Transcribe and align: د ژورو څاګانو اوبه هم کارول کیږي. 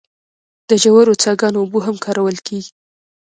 د 0.69 0.71
ژورو 0.83 1.19
څاګانو 1.23 1.57
اوبه 1.63 1.79
هم 1.85 1.95
کارول 2.05 2.37
کیږي. 2.47 2.71